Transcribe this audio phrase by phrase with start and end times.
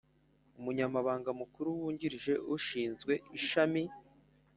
[0.59, 3.83] umunyamabanga mukuru wungirije ushinzwe ishami